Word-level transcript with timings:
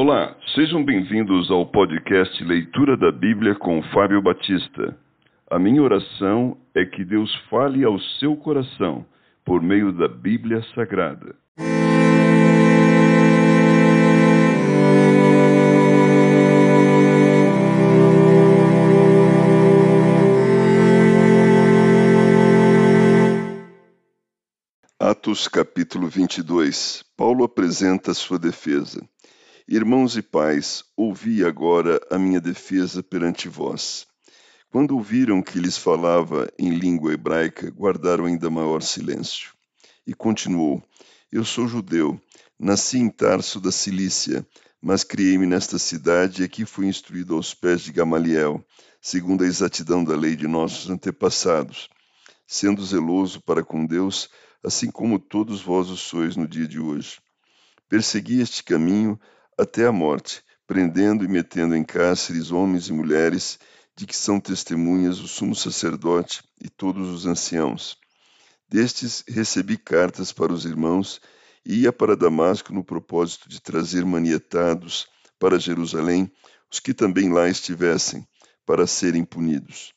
Olá, 0.00 0.36
sejam 0.54 0.84
bem-vindos 0.84 1.50
ao 1.50 1.66
podcast 1.66 2.44
Leitura 2.44 2.96
da 2.96 3.10
Bíblia 3.10 3.56
com 3.56 3.82
Fábio 3.92 4.22
Batista. 4.22 4.96
A 5.50 5.58
minha 5.58 5.82
oração 5.82 6.56
é 6.72 6.84
que 6.84 7.04
Deus 7.04 7.34
fale 7.50 7.82
ao 7.82 7.98
seu 8.20 8.36
coração 8.36 9.04
por 9.44 9.60
meio 9.60 9.92
da 9.92 10.06
Bíblia 10.06 10.62
Sagrada. 10.72 11.34
Atos 25.00 25.48
capítulo 25.48 26.06
22 26.06 27.02
Paulo 27.16 27.42
apresenta 27.42 28.14
sua 28.14 28.38
defesa. 28.38 29.04
Irmãos 29.70 30.16
e 30.16 30.22
pais, 30.22 30.82
ouvi 30.96 31.44
agora 31.44 32.00
a 32.10 32.18
minha 32.18 32.40
defesa 32.40 33.02
perante 33.02 33.50
vós. 33.50 34.06
Quando 34.70 34.92
ouviram 34.92 35.42
que 35.42 35.58
lhes 35.58 35.76
falava 35.76 36.50
em 36.58 36.70
língua 36.70 37.12
hebraica, 37.12 37.70
guardaram 37.70 38.24
ainda 38.24 38.48
maior 38.48 38.80
silêncio. 38.80 39.52
E 40.06 40.14
continuou: 40.14 40.82
Eu 41.30 41.44
sou 41.44 41.68
judeu, 41.68 42.18
nasci 42.58 42.96
em 42.96 43.10
Tarso 43.10 43.60
da 43.60 43.70
Cilícia, 43.70 44.46
mas 44.80 45.04
criei-me 45.04 45.44
nesta 45.44 45.78
cidade 45.78 46.40
e 46.40 46.44
aqui 46.46 46.64
fui 46.64 46.86
instruído 46.86 47.34
aos 47.34 47.52
pés 47.52 47.82
de 47.82 47.92
Gamaliel, 47.92 48.64
segundo 49.02 49.44
a 49.44 49.46
exatidão 49.46 50.02
da 50.02 50.16
lei 50.16 50.34
de 50.34 50.48
nossos 50.48 50.88
antepassados, 50.88 51.90
sendo 52.46 52.82
zeloso 52.82 53.42
para 53.42 53.62
com 53.62 53.84
Deus, 53.84 54.30
assim 54.64 54.90
como 54.90 55.18
todos 55.18 55.60
vós 55.60 55.90
o 55.90 55.96
sois 55.96 56.36
no 56.36 56.48
dia 56.48 56.66
de 56.66 56.80
hoje. 56.80 57.20
Persegui 57.86 58.40
este 58.40 58.64
caminho 58.64 59.20
até 59.58 59.84
a 59.84 59.92
morte, 59.92 60.42
prendendo 60.66 61.24
e 61.24 61.28
metendo 61.28 61.74
em 61.74 61.82
cárceres 61.82 62.52
homens 62.52 62.88
e 62.88 62.92
mulheres, 62.92 63.58
de 63.96 64.06
que 64.06 64.16
são 64.16 64.38
testemunhas 64.38 65.18
o 65.18 65.26
sumo 65.26 65.54
sacerdote 65.54 66.42
e 66.62 66.68
todos 66.68 67.08
os 67.08 67.26
anciãos. 67.26 67.96
Destes 68.68 69.24
recebi 69.26 69.76
cartas 69.76 70.32
para 70.32 70.52
os 70.52 70.64
irmãos 70.64 71.20
e 71.66 71.80
ia 71.80 71.92
para 71.92 72.16
Damasco 72.16 72.72
no 72.72 72.84
propósito 72.84 73.48
de 73.48 73.60
trazer 73.60 74.04
manietados 74.04 75.08
para 75.38 75.58
Jerusalém 75.58 76.30
os 76.70 76.78
que 76.78 76.94
também 76.94 77.32
lá 77.32 77.48
estivessem, 77.48 78.26
para 78.64 78.86
serem 78.86 79.24
punidos. 79.24 79.92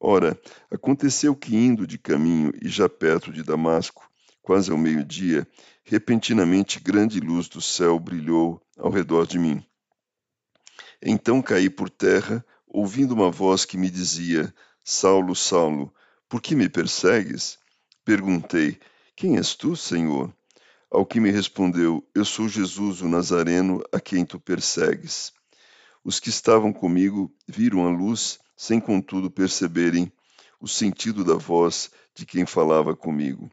Ora, 0.00 0.38
aconteceu 0.70 1.34
que 1.34 1.56
indo 1.56 1.86
de 1.86 1.98
caminho 1.98 2.52
e 2.60 2.68
já 2.68 2.88
perto 2.88 3.32
de 3.32 3.42
Damasco, 3.42 4.10
quase 4.46 4.70
ao 4.70 4.78
meio-dia, 4.78 5.44
repentinamente 5.82 6.78
grande 6.78 7.18
luz 7.18 7.48
do 7.48 7.60
céu 7.60 7.98
brilhou 7.98 8.62
ao 8.78 8.92
redor 8.92 9.26
de 9.26 9.40
mim. 9.40 9.60
Então 11.02 11.42
caí 11.42 11.68
por 11.68 11.90
terra, 11.90 12.46
ouvindo 12.64 13.12
uma 13.12 13.28
voz 13.28 13.64
que 13.64 13.76
me 13.76 13.90
dizia: 13.90 14.54
Saulo, 14.84 15.34
Saulo, 15.34 15.92
por 16.28 16.40
que 16.40 16.54
me 16.54 16.68
persegues? 16.68 17.58
Perguntei: 18.04 18.78
Quem 19.16 19.36
és 19.36 19.56
tu, 19.56 19.74
Senhor? 19.74 20.32
Ao 20.88 21.04
que 21.04 21.18
me 21.18 21.32
respondeu: 21.32 22.08
Eu 22.14 22.24
sou 22.24 22.48
Jesus, 22.48 23.00
o 23.00 23.08
Nazareno, 23.08 23.82
a 23.92 23.98
quem 23.98 24.24
tu 24.24 24.38
persegues. 24.38 25.32
Os 26.04 26.20
que 26.20 26.28
estavam 26.28 26.72
comigo 26.72 27.34
viram 27.48 27.84
a 27.84 27.90
luz, 27.90 28.38
sem 28.56 28.78
contudo 28.78 29.28
perceberem 29.28 30.12
o 30.60 30.68
sentido 30.68 31.24
da 31.24 31.34
voz 31.34 31.90
de 32.14 32.24
quem 32.24 32.46
falava 32.46 32.94
comigo. 32.94 33.50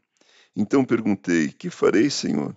Então 0.56 0.84
perguntei: 0.84 1.48
Que 1.48 1.68
farei, 1.70 2.08
Senhor? 2.08 2.56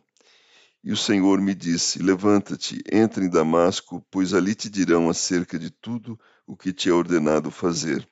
E 0.84 0.92
o 0.92 0.98
Senhor 0.98 1.42
me 1.42 1.56
disse: 1.56 2.02
Levanta-te, 2.02 2.81
entra 2.92 3.23
em 3.23 3.30
Damasco, 3.30 4.06
pois 4.12 4.34
ali 4.34 4.53
te 4.53 4.70
dirão 4.70 5.09
acerca 5.09 5.58
de 5.58 5.70
tudo 5.70 6.20
o 6.45 6.56
que 6.56 6.72
te 6.72 6.90
é 6.90 6.94
ordenado 6.94 7.50
fazer. 7.50 8.08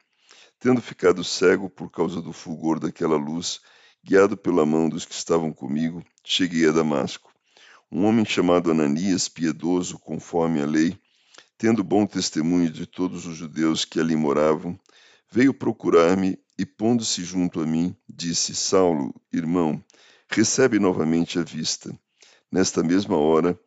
Tendo 0.60 0.82
ficado 0.82 1.24
cego 1.24 1.70
por 1.70 1.92
causa 1.92 2.22
do 2.22 2.34
fulgor 2.34 2.80
daquela 2.80 3.16
luz, 3.16 3.62
guiado 4.04 4.36
pela 4.36 4.66
mão 4.66 4.90
dos 4.90 5.06
que 5.06 5.14
estavam 5.14 5.54
comigo, 5.54 6.04
cheguei 6.24 6.68
a 6.68 6.72
Damasco. 6.72 7.32
Um 7.92 8.06
homem 8.06 8.26
chamado 8.26 8.72
Ananias, 8.72 9.30
piedoso 9.30 10.00
conforme 10.00 10.62
a 10.62 10.66
lei, 10.66 10.98
tendo 11.58 11.84
bom 11.84 12.06
testemunho 12.06 12.70
de 12.70 12.86
todos 12.86 13.26
os 13.26 13.38
judeus 13.38 13.86
que 13.86 14.00
ali 14.00 14.16
moravam, 14.16 14.78
veio 15.32 15.54
procurar-me 15.54 16.38
e, 16.58 16.66
pondo-se 16.66 17.24
junto 17.24 17.62
a 17.62 17.66
mim, 17.66 17.96
disse: 18.16 18.56
Saulo, 18.56 19.14
irmão, 19.32 19.84
recebe 20.30 20.80
novamente 20.80 21.38
a 21.38 21.44
vista. 21.44 21.98
Nesta 22.52 22.82
mesma 22.82 23.18
hora, 23.18 23.60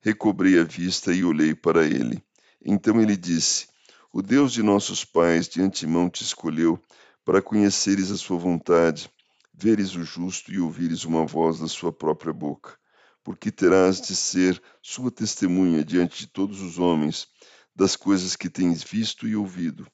recobrei 0.00 0.58
a 0.60 0.64
vista 0.64 1.12
e 1.12 1.24
olhei 1.24 1.54
para 1.54 1.86
ele. 1.86 2.22
Então 2.62 3.00
ele 3.00 3.16
disse: 3.16 3.66
O 4.12 4.20
Deus 4.20 4.52
de 4.52 4.62
nossos 4.62 5.04
pais 5.04 5.48
de 5.48 5.62
antemão 5.62 6.10
te 6.10 6.22
escolheu 6.22 6.78
para 7.24 7.40
conheceres 7.40 8.10
a 8.10 8.16
sua 8.18 8.36
vontade, 8.36 9.10
veres 9.54 9.94
o 9.96 10.04
justo 10.04 10.52
e 10.52 10.60
ouvires 10.60 11.04
uma 11.04 11.24
voz 11.24 11.58
da 11.58 11.68
sua 11.68 11.90
própria 11.90 12.32
boca, 12.32 12.76
porque 13.22 13.50
terás 13.50 14.00
de 14.00 14.14
ser 14.14 14.62
sua 14.82 15.10
testemunha 15.10 15.82
diante 15.82 16.18
de 16.18 16.26
todos 16.26 16.60
os 16.60 16.78
homens 16.78 17.26
das 17.74 17.96
coisas 17.96 18.36
que 18.36 18.50
tens 18.50 18.84
visto 18.84 19.26
e 19.26 19.34
ouvido. 19.34 19.86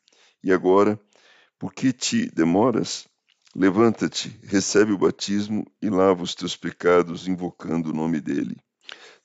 E 0.43 0.53
agora, 0.53 1.01
por 1.57 1.73
que 1.73 1.93
te 1.93 2.29
demoras? 2.35 3.07
Levanta-te, 3.55 4.39
recebe 4.45 4.93
o 4.93 4.99
batismo 4.99 5.67
e 5.83 5.91
lava 5.91 6.23
os 6.23 6.35
teus 6.35 6.57
pecados, 6.57 7.27
invocando 7.27 7.91
o 7.91 7.93
nome 7.93 8.21
dele. 8.21 8.57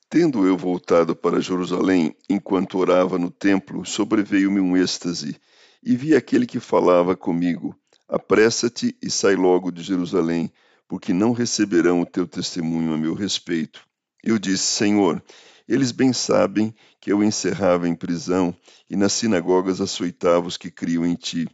Tendo 0.10 0.48
eu 0.48 0.58
voltado 0.58 1.16
para 1.16 1.40
Jerusalém, 1.40 2.16
enquanto 2.28 2.80
orava 2.80 3.20
no 3.20 3.30
templo, 3.30 3.86
sobreveio-me 3.86 4.60
um 4.60 4.76
êxtase, 4.76 5.40
e 5.84 5.96
vi 5.96 6.16
aquele 6.16 6.48
que 6.48 6.60
falava 6.60 7.16
comigo: 7.16 7.76
Apressa-te 8.08 8.98
e 9.02 9.12
sai 9.12 9.36
logo 9.36 9.72
de 9.72 9.84
Jerusalém, 9.84 10.52
porque 10.88 11.14
não 11.14 11.32
receberão 11.32 12.02
o 12.02 12.06
teu 12.06 12.28
testemunho 12.28 12.94
a 12.94 12.98
meu 12.98 13.14
respeito. 13.14 13.86
Eu 14.24 14.40
disse: 14.40 14.64
Senhor, 14.64 15.24
eles 15.68 15.92
bem 15.92 16.14
sabem 16.14 16.74
que 17.00 17.12
eu 17.12 17.24
encerrava 17.24 17.88
em 17.88 17.96
prisão 17.96 18.56
e 18.90 18.96
nas 18.96 19.14
sinagogas 19.14 19.82
açoitava 19.82 20.48
os 20.48 20.58
que 20.58 20.72
criam 20.72 21.06
em 21.06 21.16
ti. 21.16 21.48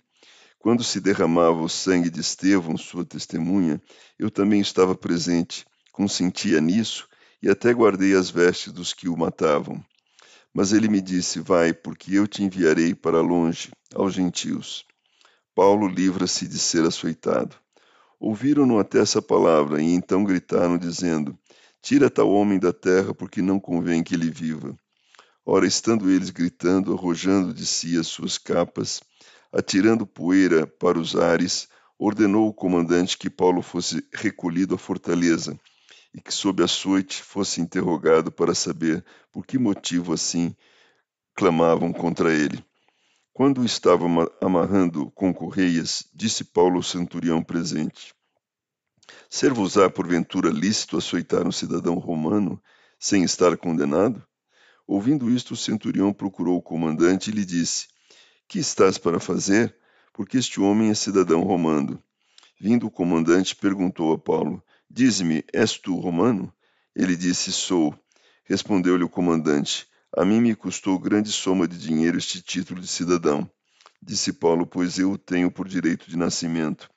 Quando 0.61 0.83
se 0.83 0.99
derramava 1.01 1.59
o 1.63 1.67
sangue 1.67 2.07
de 2.07 2.19
Estevão, 2.19 2.77
sua 2.77 3.03
testemunha, 3.03 3.81
eu 4.19 4.29
também 4.29 4.61
estava 4.61 4.93
presente, 4.93 5.65
consentia 5.91 6.61
nisso 6.61 7.07
e 7.41 7.49
até 7.49 7.73
guardei 7.73 8.13
as 8.13 8.29
vestes 8.29 8.71
dos 8.71 8.93
que 8.93 9.09
o 9.09 9.17
matavam. 9.17 9.83
Mas 10.53 10.71
ele 10.71 10.87
me 10.87 11.01
disse: 11.01 11.39
Vai, 11.39 11.73
porque 11.73 12.13
eu 12.13 12.27
te 12.27 12.43
enviarei 12.43 12.93
para 12.93 13.21
longe, 13.21 13.71
aos 13.95 14.13
gentios. 14.13 14.85
Paulo 15.55 15.87
livra-se 15.87 16.47
de 16.47 16.59
ser 16.59 16.85
açoitado. 16.85 17.55
Ouviram-no 18.19 18.77
até 18.77 18.99
essa 18.99 19.19
palavra 19.19 19.81
e 19.81 19.85
então 19.85 20.23
gritaram, 20.23 20.77
dizendo: 20.77 21.35
Tira 21.81 22.07
tal 22.07 22.29
homem 22.29 22.59
da 22.59 22.71
terra, 22.71 23.15
porque 23.15 23.41
não 23.41 23.59
convém 23.59 24.03
que 24.03 24.13
ele 24.13 24.29
viva. 24.29 24.77
Ora, 25.43 25.65
estando 25.65 26.11
eles 26.11 26.29
gritando, 26.29 26.93
arrojando 26.93 27.51
de 27.51 27.65
si 27.65 27.97
as 27.97 28.05
suas 28.05 28.37
capas, 28.37 29.01
atirando 29.51 30.05
poeira 30.05 30.65
para 30.65 30.97
os 30.99 31.15
ares, 31.15 31.67
ordenou 31.97 32.47
o 32.47 32.53
comandante 32.53 33.17
que 33.17 33.29
Paulo 33.29 33.61
fosse 33.61 34.03
recolhido 34.13 34.75
à 34.75 34.77
fortaleza 34.77 35.59
e 36.13 36.21
que, 36.21 36.33
sob 36.33 36.63
açoite, 36.63 37.21
fosse 37.21 37.61
interrogado 37.61 38.31
para 38.31 38.55
saber 38.55 39.03
por 39.31 39.45
que 39.45 39.57
motivo 39.57 40.13
assim 40.13 40.55
clamavam 41.35 41.93
contra 41.93 42.33
ele. 42.33 42.63
Quando 43.33 43.63
estava 43.63 44.05
amarrando 44.41 45.09
com 45.11 45.33
correias, 45.33 46.03
disse 46.13 46.43
Paulo 46.43 46.77
ao 46.77 46.83
centurião 46.83 47.41
presente: 47.41 48.13
Ser-vos-á 49.29 49.89
porventura 49.89 50.49
lícito 50.49 50.97
açoitar 50.97 51.47
um 51.47 51.51
cidadão 51.51 51.95
romano 51.95 52.61
sem 52.99 53.23
estar 53.23 53.55
condenado? 53.57 54.21
Ouvindo 54.85 55.29
isto, 55.29 55.53
o 55.53 55.57
centurião 55.57 56.11
procurou 56.11 56.57
o 56.57 56.61
comandante 56.61 57.29
e 57.29 57.33
lhe 57.33 57.45
disse: 57.45 57.87
que 58.51 58.59
estás 58.59 58.97
para 58.97 59.17
fazer? 59.17 59.73
Porque 60.11 60.37
este 60.37 60.59
homem 60.59 60.89
é 60.89 60.93
cidadão 60.93 61.41
romano. 61.41 62.03
Vindo 62.59 62.85
o 62.85 62.91
comandante, 62.91 63.55
perguntou 63.55 64.11
a 64.11 64.17
Paulo: 64.17 64.61
Dize-me, 64.89 65.41
és 65.53 65.77
tu 65.77 65.95
romano? 65.95 66.53
Ele 66.93 67.15
disse: 67.15 67.49
Sou. 67.49 67.97
Respondeu-lhe 68.43 69.05
o 69.05 69.09
comandante: 69.09 69.87
A 70.17 70.25
mim 70.25 70.41
me 70.41 70.53
custou 70.53 70.99
grande 70.99 71.31
soma 71.31 71.65
de 71.65 71.77
dinheiro 71.77 72.17
este 72.17 72.41
título 72.41 72.81
de 72.81 72.87
cidadão. 72.87 73.49
Disse 74.01 74.33
Paulo: 74.33 74.67
Pois 74.67 74.99
eu 74.99 75.13
o 75.13 75.17
tenho 75.17 75.49
por 75.49 75.65
direito 75.65 76.09
de 76.09 76.17
nascimento. 76.17 76.89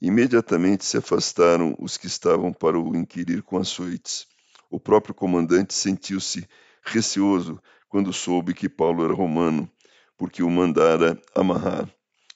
Imediatamente 0.00 0.84
se 0.84 0.96
afastaram 0.96 1.74
os 1.76 1.96
que 1.96 2.06
estavam 2.06 2.52
para 2.52 2.78
o 2.78 2.94
inquirir 2.94 3.42
com 3.42 3.58
açoites. 3.58 4.28
O 4.70 4.78
próprio 4.78 5.12
comandante 5.12 5.74
sentiu-se 5.74 6.48
receoso 6.84 7.60
quando 7.88 8.12
soube 8.12 8.54
que 8.54 8.68
Paulo 8.68 9.04
era 9.04 9.12
romano 9.12 9.68
porque 10.16 10.42
o 10.42 10.50
mandara 10.50 11.20
amarrar. 11.34 11.88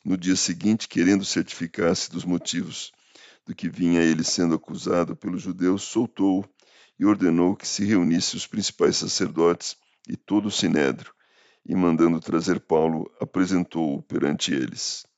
No 0.04 0.16
dia 0.16 0.36
seguinte, 0.36 0.88
querendo 0.88 1.24
certificar-se 1.24 2.10
dos 2.10 2.24
motivos 2.24 2.92
do 3.46 3.54
que 3.54 3.68
vinha 3.68 4.02
ele 4.02 4.24
sendo 4.24 4.54
acusado 4.54 5.16
pelos 5.16 5.42
judeus, 5.42 5.82
soltou-o 5.82 6.44
e 6.98 7.04
ordenou 7.04 7.56
que 7.56 7.66
se 7.66 7.84
reunissem 7.84 8.36
os 8.36 8.46
principais 8.46 8.96
sacerdotes 8.96 9.76
e 10.08 10.16
todo 10.16 10.46
o 10.46 10.50
sinédrio, 10.50 11.12
e 11.64 11.74
mandando 11.74 12.20
trazer 12.20 12.60
Paulo, 12.60 13.10
apresentou-o 13.20 14.02
perante 14.02 14.52
eles. 14.52 15.04